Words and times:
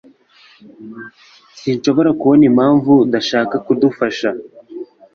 Sinshobora 1.59 2.09
kubona 2.19 2.43
impamvu 2.49 2.91
udashaka 3.05 3.55
kudufasha. 3.65 4.29